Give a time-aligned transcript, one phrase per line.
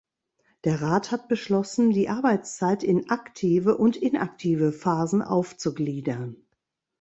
[0.63, 6.37] Der Rat hat beschlossen, die Arbeitszeit in aktive und inaktive Phasen aufzugliedern.